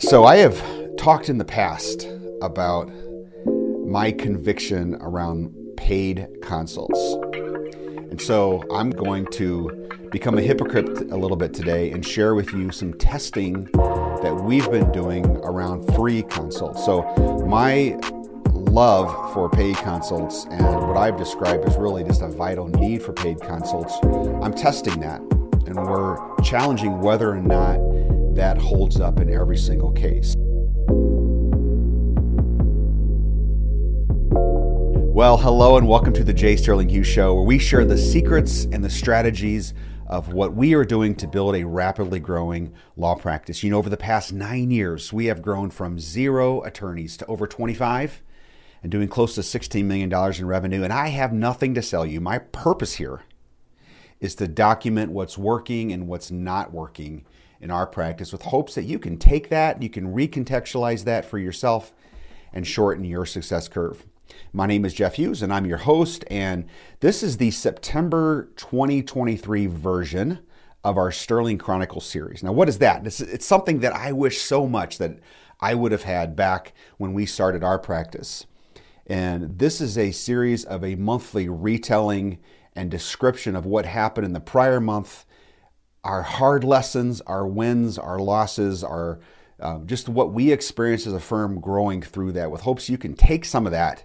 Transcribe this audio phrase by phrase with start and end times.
[0.00, 0.62] So, I have
[0.98, 2.06] talked in the past
[2.42, 2.92] about
[3.86, 7.00] my conviction around paid consults.
[8.10, 12.52] And so, I'm going to become a hypocrite a little bit today and share with
[12.52, 16.84] you some testing that we've been doing around free consults.
[16.84, 17.02] So,
[17.48, 17.98] my
[18.52, 23.14] love for paid consults and what I've described as really just a vital need for
[23.14, 23.94] paid consults,
[24.42, 25.22] I'm testing that.
[25.66, 27.80] And we're challenging whether or not
[28.36, 30.34] that holds up in every single case.
[35.16, 38.66] Well, hello and welcome to the Jay Sterling Hughes Show, where we share the secrets
[38.66, 39.72] and the strategies
[40.06, 43.62] of what we are doing to build a rapidly growing law practice.
[43.62, 47.46] You know, over the past nine years, we have grown from zero attorneys to over
[47.46, 48.22] 25
[48.82, 50.82] and doing close to $16 million in revenue.
[50.82, 52.20] And I have nothing to sell you.
[52.20, 53.22] My purpose here
[54.20, 57.24] is to document what's working and what's not working
[57.60, 61.38] in our practice with hopes that you can take that, you can recontextualize that for
[61.38, 61.92] yourself
[62.52, 64.06] and shorten your success curve.
[64.52, 66.66] My name is Jeff Hughes and I'm your host, and
[67.00, 70.40] this is the September 2023 version
[70.84, 72.42] of our Sterling Chronicle series.
[72.42, 73.04] Now, what is that?
[73.04, 75.18] It's, something that I wish so much that
[75.60, 78.46] I would have had back when we started our practice.
[79.06, 82.38] And this is a series of a monthly retelling
[82.74, 85.25] and description of what happened in the prior month
[86.06, 89.18] our hard lessons, our wins, our losses, our
[89.58, 93.14] um, just what we experience as a firm growing through that with hopes you can
[93.14, 94.04] take some of that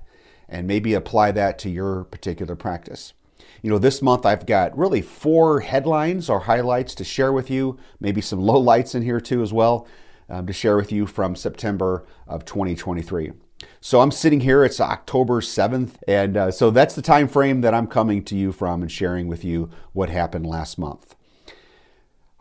[0.49, 3.13] and maybe apply that to your particular practice.
[3.61, 7.77] You know, this month I've got really four headlines or highlights to share with you,
[7.99, 9.87] maybe some low lights in here too as well
[10.27, 13.33] um, to share with you from September of 2023.
[13.79, 17.75] So I'm sitting here, it's October 7th, and uh, so that's the time frame that
[17.75, 21.15] I'm coming to you from and sharing with you what happened last month.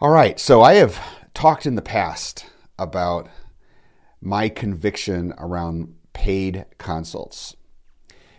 [0.03, 0.99] All right, so I have
[1.35, 2.47] talked in the past
[2.79, 3.29] about
[4.23, 7.55] my conviction around paid consults.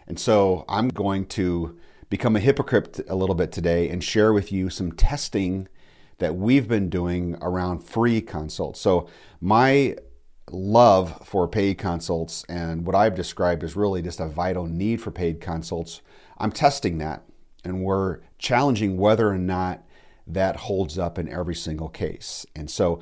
[0.07, 1.77] And so I'm going to
[2.09, 5.67] become a hypocrite a little bit today and share with you some testing
[6.17, 8.81] that we've been doing around free consults.
[8.81, 9.07] So,
[9.39, 9.97] my
[10.49, 15.11] love for paid consults and what I've described as really just a vital need for
[15.11, 16.01] paid consults,
[16.39, 17.21] I'm testing that
[17.63, 19.85] and we're challenging whether or not
[20.33, 22.45] that holds up in every single case.
[22.55, 23.01] And so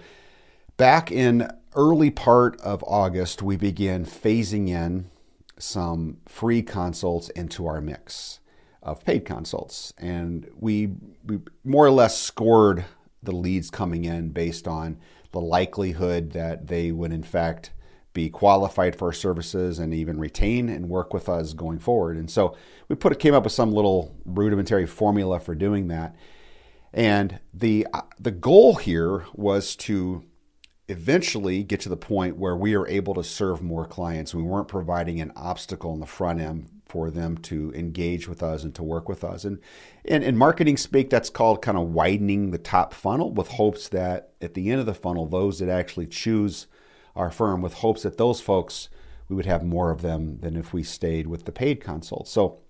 [0.78, 5.10] back in early part of August, we began phasing in
[5.58, 8.40] some free consults into our mix
[8.82, 9.94] of paid consults.
[9.98, 10.94] And we,
[11.26, 12.86] we more or less scored
[13.22, 14.98] the leads coming in based on
[15.32, 17.72] the likelihood that they would, in fact,
[18.14, 22.18] be qualified for our services and even retain and work with us going forward.
[22.18, 22.56] And so
[22.88, 26.16] we put came up with some little rudimentary formula for doing that.
[26.94, 30.24] And the uh, the goal here was to
[30.88, 34.34] eventually get to the point where we are able to serve more clients.
[34.34, 38.64] We weren't providing an obstacle in the front end for them to engage with us
[38.64, 39.46] and to work with us.
[39.46, 39.60] And
[40.04, 44.56] in marketing speak, that's called kind of widening the top funnel with hopes that at
[44.56, 46.66] the end of the funnel, those that actually choose
[47.16, 48.90] our firm, with hopes that those folks,
[49.28, 52.28] we would have more of them than if we stayed with the paid consult.
[52.28, 52.62] So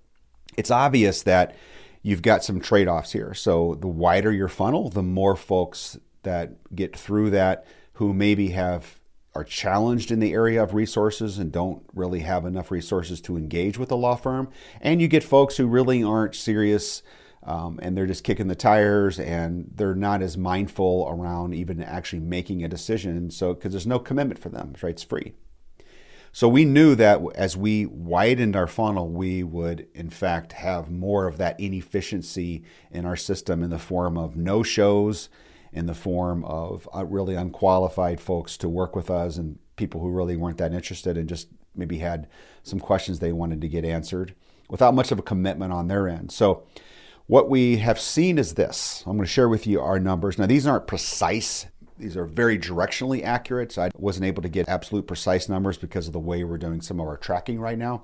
[0.58, 1.56] it's obvious that
[2.02, 3.34] you've got some trade offs here.
[3.34, 9.00] So the wider your funnel, the more folks that get through that who maybe have
[9.36, 13.78] are challenged in the area of resources and don't really have enough resources to engage
[13.78, 14.50] with a law firm.
[14.82, 17.04] And you get folks who really aren't serious
[17.44, 22.20] um, and they're just kicking the tires and they're not as mindful around even actually
[22.20, 23.32] making a decision.
[23.32, 24.92] So, because there's no commitment for them, right?
[24.92, 25.34] It's free.
[26.32, 31.28] So we knew that as we widened our funnel, we would in fact have more
[31.28, 35.30] of that inefficiency in our system in the form of no shows,
[35.72, 40.10] in the form of uh, really unqualified folks to work with us and people who
[40.10, 42.28] really weren't that interested and just maybe had
[42.64, 44.36] some questions they wanted to get answered
[44.70, 46.32] without much of a commitment on their end.
[46.32, 46.64] So
[47.28, 49.04] what we have seen is this.
[49.06, 50.38] I'm going to share with you our numbers.
[50.38, 51.68] Now, these aren't precise
[52.00, 53.74] these are very directionally accurate.
[53.74, 56.82] So I wasn't able to get absolute precise numbers because of the way we're doing
[56.82, 58.04] some of our tracking right now.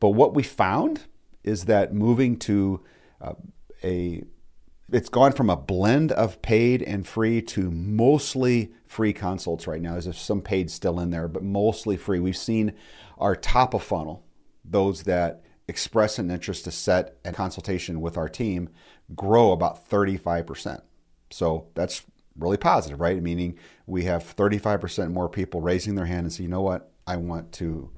[0.00, 1.02] But what we found
[1.44, 2.82] is that moving to
[3.20, 3.34] uh,
[3.84, 4.22] a
[4.92, 9.98] it's gone from a blend of paid and free to mostly free consults right now.
[9.98, 12.20] There's some paid still in there, but mostly free.
[12.20, 12.72] We've seen
[13.18, 14.24] our top of funnel,
[14.64, 18.68] those that express an interest to set a consultation with our team,
[19.16, 20.82] grow about 35%.
[21.30, 22.04] So that's
[22.38, 23.20] really positive, right?
[23.22, 27.16] Meaning we have 35% more people raising their hand and say, you know what, I
[27.16, 27.90] want to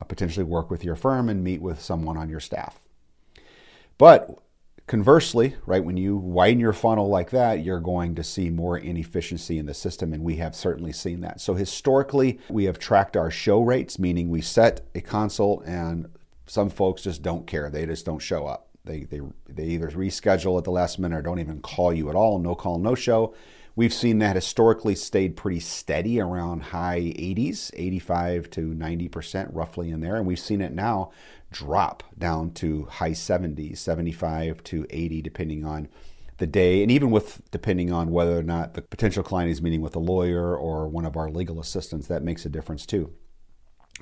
[0.00, 2.80] uh, potentially work with your firm and meet with someone on your staff.
[3.98, 4.38] But
[4.86, 9.58] conversely, right, when you widen your funnel like that, you're going to see more inefficiency
[9.58, 11.40] in the system, and we have certainly seen that.
[11.40, 16.08] So historically, we have tracked our show rates, meaning we set a consult, and
[16.46, 18.68] some folks just don't care; they just don't show up.
[18.84, 22.16] They they they either reschedule at the last minute or don't even call you at
[22.16, 22.38] all.
[22.38, 23.34] No call, no show.
[23.80, 30.00] We've seen that historically stayed pretty steady around high 80s, 85 to 90%, roughly in
[30.00, 30.16] there.
[30.16, 31.12] And we've seen it now
[31.50, 35.88] drop down to high 70s, 75 to 80, depending on
[36.36, 39.80] the day, and even with depending on whether or not the potential client is meeting
[39.80, 43.10] with a lawyer or one of our legal assistants, that makes a difference too.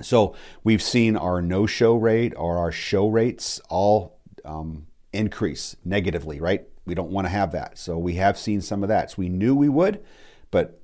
[0.03, 0.35] So
[0.65, 6.67] we've seen our no show rate or our show rates all um, increase negatively, right?
[6.89, 7.79] We don't want to have that.
[7.79, 9.13] So we have seen some of that.
[9.13, 10.03] So we knew we would,
[10.51, 10.81] but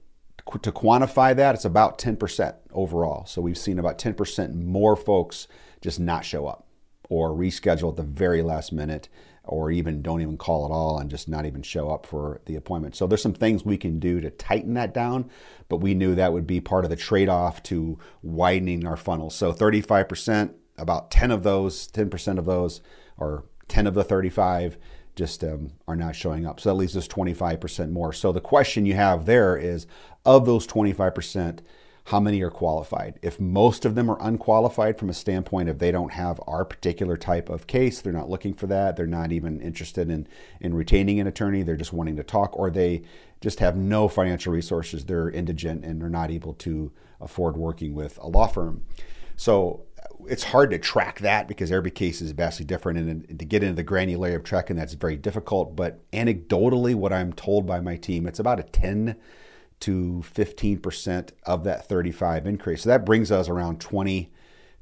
[0.63, 3.27] to quantify that, it's about 10% overall.
[3.27, 5.49] So we've seen about 10% more folks
[5.81, 6.67] just not show up
[7.09, 9.09] or reschedule at the very last minute
[9.45, 12.57] or even don't even call at all and just not even show up for the
[12.57, 12.97] appointment.
[12.97, 15.31] So there's some things we can do to tighten that down,
[15.69, 19.31] but we knew that would be part of the trade-off to widening our funnel.
[19.31, 22.81] So 35%, about 10 of those, 10% of those,
[23.19, 24.79] or 10 of the 35
[25.17, 26.61] just um, are not showing up.
[26.61, 28.13] So that leaves us 25% more.
[28.13, 29.87] So the question you have there is
[30.25, 31.61] of those 25%,
[32.09, 33.19] how many are qualified.
[33.23, 37.17] If most of them are unqualified from a standpoint of they don't have our particular
[37.17, 40.27] type of case, they're not looking for that, they're not even interested in,
[40.61, 43.03] in retaining an attorney, they're just wanting to talk, or they
[43.41, 48.19] just have no financial resources, they're indigent and they're not able to afford working with
[48.19, 48.85] a law firm.
[49.37, 49.87] So
[50.29, 52.99] it's hard to track that because every case is vastly different.
[52.99, 55.77] And to get into the granularity of tracking, that's very difficult.
[55.77, 59.17] But anecdotally, what I'm told by my team, it's about a 10
[59.81, 62.83] to 15% of that 35 increase.
[62.83, 64.33] So that brings us around 20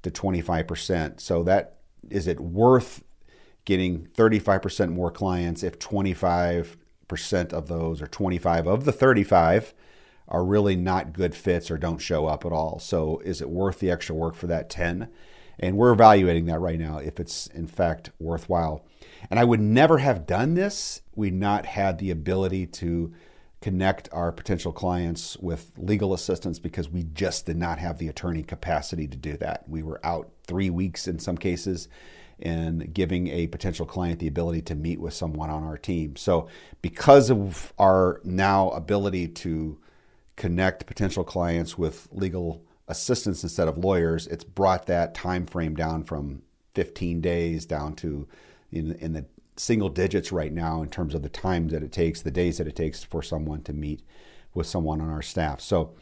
[0.03, 1.21] to 25%.
[1.21, 1.79] So that
[2.11, 3.03] is it worth
[3.65, 9.75] getting 35% more clients if 25% of those or 25 of the 35
[10.29, 12.79] are really not good fits or don't show up at all.
[12.79, 15.09] So is it worth the extra work for that 10?
[15.58, 18.84] And we're evaluating that right now if it's in fact worthwhile.
[19.31, 21.02] And I would never have done this.
[21.14, 23.12] We not had the ability to
[23.60, 28.43] connect our potential clients with legal assistance because we just did not have the attorney
[28.43, 29.69] capacity to do that.
[29.69, 31.88] We were out three weeks in some cases
[32.40, 36.16] and giving a potential client the ability to meet with someone on our team.
[36.16, 36.49] So,
[36.82, 39.78] because of our now ability to
[40.34, 46.05] connect potential clients with legal assistants instead of lawyers, it's brought that time frame down
[46.05, 46.43] from
[46.75, 48.26] 15 days down to
[48.70, 49.26] in, in the
[49.56, 52.67] single digits right now in terms of the time that it takes, the days that
[52.67, 54.02] it takes for someone to meet
[54.55, 55.61] with someone on our staff.
[55.61, 55.94] So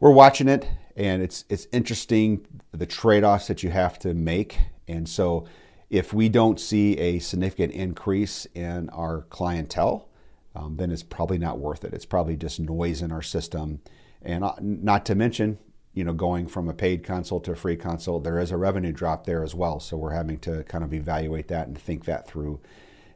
[0.00, 4.58] we're watching it, and it's it's interesting the trade-offs that you have to make.
[4.86, 5.46] And so
[5.90, 10.08] if we don't see a significant increase in our clientele,
[10.54, 11.94] um, then it's probably not worth it.
[11.94, 13.80] It's probably just noise in our system,
[14.22, 15.58] and uh, not to mention
[15.98, 18.92] you know, going from a paid consult to a free consult, there is a revenue
[18.92, 19.80] drop there as well.
[19.80, 22.60] So we're having to kind of evaluate that and think that through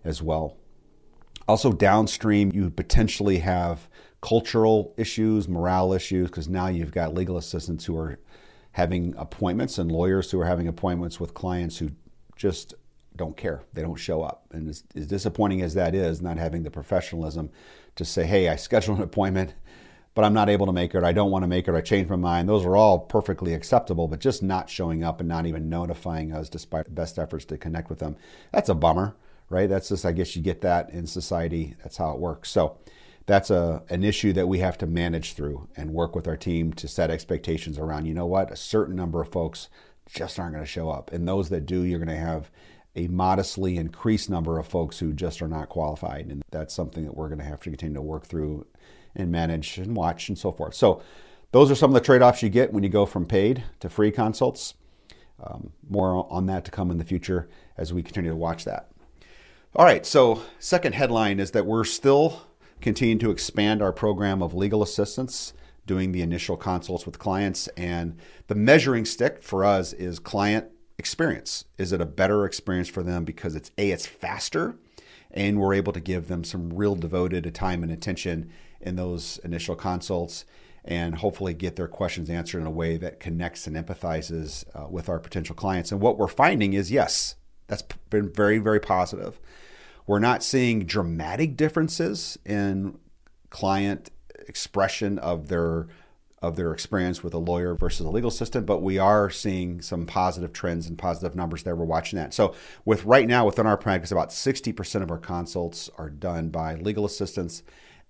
[0.02, 0.56] as well.
[1.46, 3.88] Also, downstream, you potentially have
[4.20, 8.18] cultural issues, morale issues, because now you've got legal assistants who are
[8.72, 11.88] having appointments and lawyers who are having appointments with clients who
[12.34, 12.74] just
[13.14, 13.62] don't care.
[13.74, 14.46] They don't show up.
[14.50, 17.48] And as, as disappointing as that is, not having the professionalism
[17.94, 19.54] to say, hey, I scheduled an appointment
[20.14, 22.10] but I'm not able to make it, I don't want to make it, I changed
[22.10, 22.48] my mind.
[22.48, 26.48] Those are all perfectly acceptable, but just not showing up and not even notifying us
[26.48, 28.16] despite best efforts to connect with them.
[28.52, 29.16] That's a bummer,
[29.48, 29.68] right?
[29.68, 31.76] That's just, I guess you get that in society.
[31.82, 32.50] That's how it works.
[32.50, 32.78] So
[33.26, 36.72] that's a, an issue that we have to manage through and work with our team
[36.74, 38.06] to set expectations around.
[38.06, 38.50] You know what?
[38.50, 39.68] A certain number of folks
[40.12, 41.12] just aren't going to show up.
[41.12, 42.50] And those that do, you're going to have
[42.94, 46.26] a modestly increased number of folks who just are not qualified.
[46.26, 48.66] And that's something that we're going to have to continue to work through
[49.14, 50.74] and manage and watch and so forth.
[50.74, 51.02] So,
[51.52, 53.90] those are some of the trade offs you get when you go from paid to
[53.90, 54.74] free consults.
[55.42, 58.90] Um, more on that to come in the future as we continue to watch that.
[59.74, 62.42] All right, so second headline is that we're still
[62.80, 65.52] continuing to expand our program of legal assistance,
[65.86, 67.68] doing the initial consults with clients.
[67.68, 70.66] And the measuring stick for us is client
[70.98, 71.64] experience.
[71.78, 74.76] Is it a better experience for them because it's A, it's faster,
[75.30, 78.50] and we're able to give them some real devoted time and attention
[78.82, 80.44] in those initial consults
[80.84, 85.08] and hopefully get their questions answered in a way that connects and empathizes uh, with
[85.08, 85.92] our potential clients.
[85.92, 87.36] And what we're finding is yes,
[87.68, 89.38] that's been very, very positive.
[90.06, 92.98] We're not seeing dramatic differences in
[93.50, 94.10] client
[94.48, 95.86] expression of their
[96.42, 100.04] of their experience with a lawyer versus a legal assistant, but we are seeing some
[100.04, 101.76] positive trends and positive numbers there.
[101.76, 102.34] We're watching that.
[102.34, 102.52] So,
[102.84, 107.04] with right now within our practice, about 60% of our consults are done by legal
[107.04, 107.62] assistants,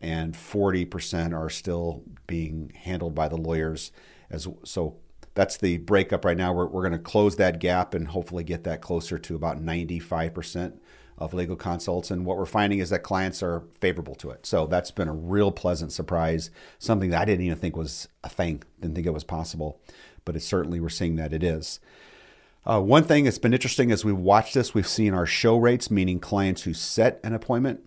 [0.02, 3.92] and 40% are still being handled by the lawyers.
[4.30, 4.96] As so,
[5.34, 6.52] that's the breakup right now.
[6.52, 10.78] We're, we're going to close that gap and hopefully get that closer to about 95%
[11.18, 12.10] of legal consults.
[12.10, 14.44] And what we're finding is that clients are favorable to it.
[14.44, 18.28] So that's been a real pleasant surprise, something that I didn't even think was a
[18.28, 19.80] thing, didn't think it was possible.
[20.24, 21.80] But it's certainly, we're seeing that it is.
[22.64, 25.90] Uh, one thing that's been interesting as we've watched this, we've seen our show rates,
[25.90, 27.80] meaning clients who set an appointment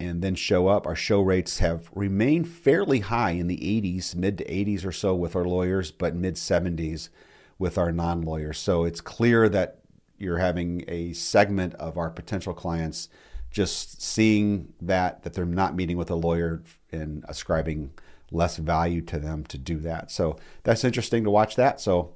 [0.00, 0.86] and then show up.
[0.86, 5.14] Our show rates have remained fairly high in the 80s, mid to 80s or so
[5.14, 7.10] with our lawyers, but mid 70s
[7.58, 8.58] with our non lawyers.
[8.58, 9.80] So it's clear that
[10.16, 13.08] you're having a segment of our potential clients
[13.50, 17.92] just seeing that that they're not meeting with a lawyer and ascribing
[18.30, 20.10] less value to them to do that.
[20.10, 21.80] So that's interesting to watch that.
[21.80, 22.14] So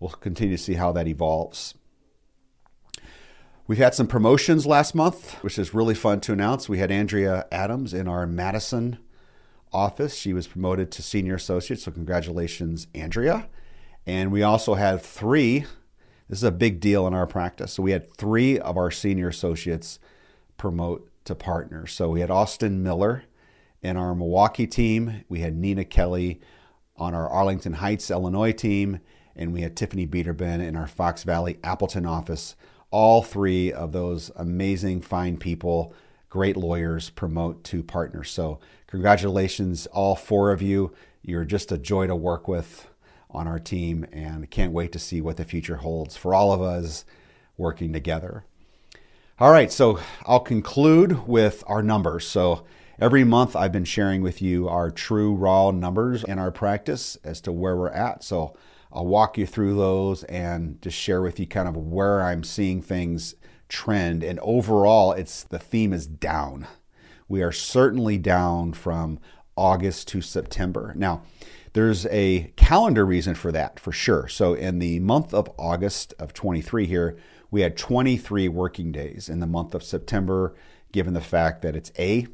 [0.00, 1.74] we'll continue to see how that evolves.
[3.72, 6.68] We've had some promotions last month, which is really fun to announce.
[6.68, 8.98] We had Andrea Adams in our Madison
[9.72, 10.14] office.
[10.14, 13.48] She was promoted to senior associate, so congratulations, Andrea.
[14.04, 15.60] And we also had three
[16.28, 17.72] this is a big deal in our practice.
[17.72, 19.98] So we had three of our senior associates
[20.58, 21.86] promote to partner.
[21.86, 23.24] So we had Austin Miller
[23.80, 26.42] in our Milwaukee team, we had Nina Kelly
[26.98, 29.00] on our Arlington Heights, Illinois team,
[29.34, 32.54] and we had Tiffany Biederben in our Fox Valley Appleton office.
[32.92, 35.92] All three of those amazing, fine people,
[36.28, 38.30] great lawyers, promote to partners.
[38.30, 40.92] So, congratulations, all four of you.
[41.22, 42.88] You're just a joy to work with
[43.30, 46.60] on our team and can't wait to see what the future holds for all of
[46.62, 47.04] us
[47.56, 48.44] working together.
[49.38, 52.26] All right, so I'll conclude with our numbers.
[52.26, 52.64] So
[53.00, 57.40] every month I've been sharing with you our true raw numbers in our practice as
[57.42, 58.22] to where we're at.
[58.22, 58.54] So
[58.92, 62.82] I'll walk you through those and just share with you kind of where I'm seeing
[62.82, 63.34] things
[63.68, 64.22] trend.
[64.22, 66.66] And overall, it's the theme is down.
[67.26, 69.18] We are certainly down from
[69.56, 70.92] August to September.
[70.94, 71.22] Now,
[71.72, 74.28] there's a calendar reason for that, for sure.
[74.28, 77.16] So in the month of August of 23 here,
[77.50, 79.30] we had 23 working days.
[79.30, 80.54] In the month of September,
[80.92, 82.26] given the fact that it's a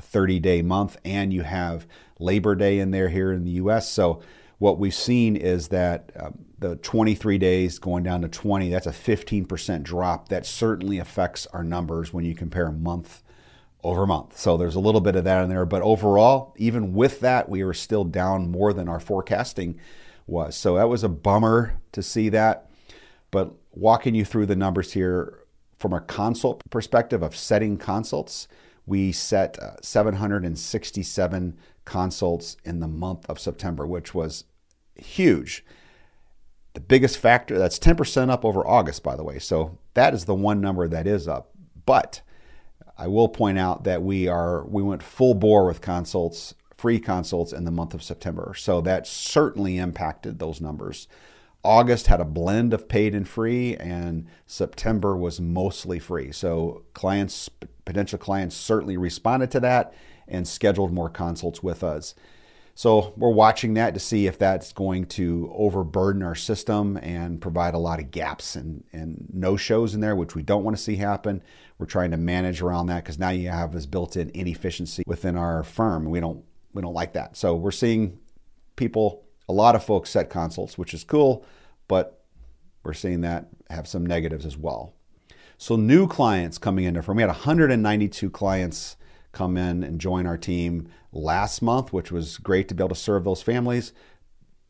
[0.00, 1.86] 30 day month and you have
[2.18, 3.90] Labor Day in there here in the US.
[3.90, 4.22] So
[4.58, 8.90] what we've seen is that um, the 23 days going down to 20, that's a
[8.90, 10.28] 15% drop.
[10.28, 13.22] That certainly affects our numbers when you compare month
[13.84, 14.38] over month.
[14.38, 15.66] So there's a little bit of that in there.
[15.66, 19.78] But overall, even with that, we were still down more than our forecasting
[20.26, 20.56] was.
[20.56, 22.70] So that was a bummer to see that.
[23.30, 25.40] But walking you through the numbers here
[25.78, 28.48] from a consult perspective of setting consults,
[28.86, 34.44] we set uh, 767 consults in the month of September, which was
[34.94, 35.64] huge.
[36.74, 39.38] The biggest factor, that's 10% up over August, by the way.
[39.38, 41.50] So that is the one number that is up.
[41.84, 42.20] But
[42.98, 47.52] I will point out that we are we went full bore with consults, free consults
[47.52, 48.54] in the month of September.
[48.56, 51.08] So that certainly impacted those numbers.
[51.62, 56.30] August had a blend of paid and free, and September was mostly free.
[56.32, 57.48] So clients,
[57.84, 59.92] potential clients, certainly responded to that
[60.28, 62.14] and scheduled more consults with us.
[62.78, 67.72] So we're watching that to see if that's going to overburden our system and provide
[67.72, 70.82] a lot of gaps and, and no shows in there, which we don't want to
[70.82, 71.42] see happen.
[71.78, 75.62] We're trying to manage around that because now you have this built-in inefficiency within our
[75.62, 76.04] firm.
[76.04, 76.44] We don't
[76.74, 77.38] we don't like that.
[77.38, 78.18] So we're seeing
[78.76, 81.44] people, a lot of folks set consults, which is cool,
[81.88, 82.22] but
[82.82, 84.92] we're seeing that have some negatives as well.
[85.58, 87.16] So new clients coming into firm.
[87.16, 88.96] We had 192 clients
[89.32, 93.00] come in and join our team last month, which was great to be able to
[93.00, 93.92] serve those families.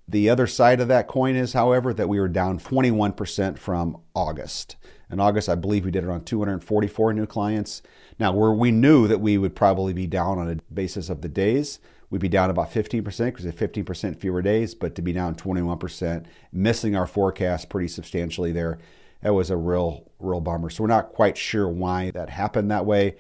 [0.09, 4.77] The other side of that coin is, however, that we were down 21% from August.
[5.11, 7.83] In August, I believe we did around 244 new clients.
[8.19, 11.29] Now, where we knew that we would probably be down on a basis of the
[11.29, 15.35] days, we'd be down about 15% because of 15% fewer days, but to be down
[15.35, 18.79] 21%, missing our forecast pretty substantially there,
[19.23, 20.71] that was a real, real bummer.
[20.71, 23.17] So we're not quite sure why that happened that way.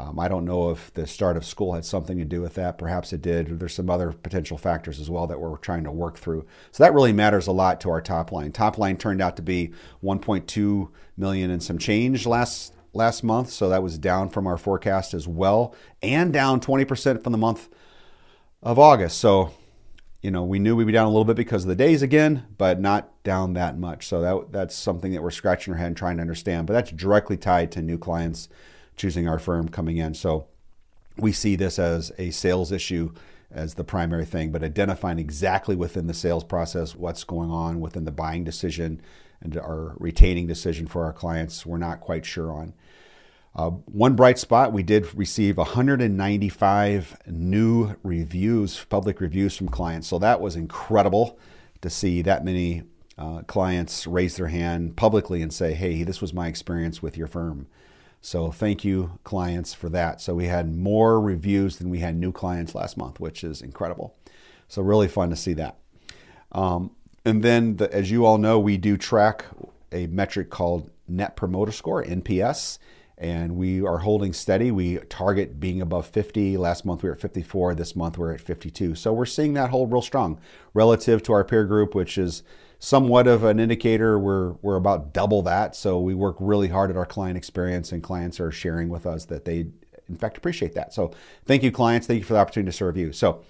[0.00, 2.78] Um, I don't know if the start of school had something to do with that.
[2.78, 3.58] Perhaps it did.
[3.58, 6.46] There's some other potential factors as well that we're trying to work through.
[6.72, 8.52] So that really matters a lot to our top line.
[8.52, 10.88] Top line turned out to be 1.2
[11.18, 15.28] million and some change last last month, so that was down from our forecast as
[15.28, 17.68] well, and down 20% from the month
[18.64, 19.18] of August.
[19.18, 19.52] So,
[20.22, 22.46] you know, we knew we'd be down a little bit because of the days again,
[22.58, 24.08] but not down that much.
[24.08, 26.66] So that that's something that we're scratching our head and trying to understand.
[26.66, 28.48] But that's directly tied to new clients
[29.00, 30.12] choosing our firm coming in.
[30.12, 30.46] So
[31.16, 33.12] we see this as a sales issue
[33.50, 38.04] as the primary thing, but identifying exactly within the sales process what's going on within
[38.04, 39.00] the buying decision
[39.40, 42.74] and our retaining decision for our clients, we're not quite sure on.
[43.56, 50.08] Uh, one bright spot, we did receive 195 new reviews, public reviews from clients.
[50.08, 51.38] So that was incredible
[51.80, 52.82] to see that many
[53.16, 57.26] uh, clients raise their hand publicly and say, hey, this was my experience with your
[57.26, 57.66] firm.
[58.20, 60.20] So thank you, clients, for that.
[60.20, 64.14] So we had more reviews than we had new clients last month, which is incredible.
[64.68, 65.78] So really fun to see that.
[66.52, 66.90] Um,
[67.24, 69.46] and then, the, as you all know, we do track
[69.92, 72.78] a metric called Net Promoter Score, NPS
[73.20, 74.70] and we are holding steady.
[74.70, 76.56] We target being above 50.
[76.56, 77.74] Last month we were at 54.
[77.74, 78.94] This month we're at 52.
[78.94, 80.40] So we're seeing that hold real strong
[80.72, 82.42] relative to our peer group, which is
[82.80, 84.18] somewhat of an indicator.
[84.18, 85.76] We're we're about double that.
[85.76, 89.26] So we work really hard at our client experience, and clients are sharing with us
[89.26, 89.66] that they,
[90.08, 90.92] in fact, appreciate that.
[90.92, 91.12] So
[91.44, 92.08] thank you, clients.
[92.08, 93.12] Thank you for the opportunity to serve you.
[93.12, 93.44] So.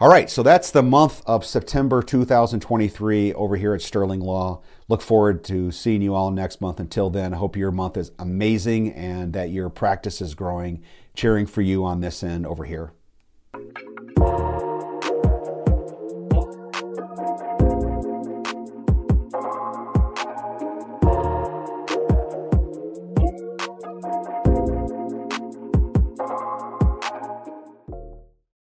[0.00, 4.60] All right, so that's the month of September 2023 over here at Sterling Law.
[4.88, 6.80] Look forward to seeing you all next month.
[6.80, 10.82] Until then, I hope your month is amazing and that your practice is growing.
[11.14, 12.92] Cheering for you on this end over here.